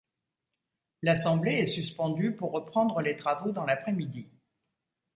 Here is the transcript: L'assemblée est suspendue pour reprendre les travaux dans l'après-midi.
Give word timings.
L'assemblée 1.03 1.57
est 1.59 1.67
suspendue 1.67 2.35
pour 2.35 2.53
reprendre 2.53 3.01
les 3.01 3.15
travaux 3.15 3.51
dans 3.51 3.65
l'après-midi. 3.65 4.27